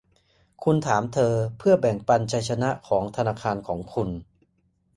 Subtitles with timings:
[0.63, 4.09] คุณถามเธอเพื่อแบ่งปันชัยชนะของธนาคารของคุณ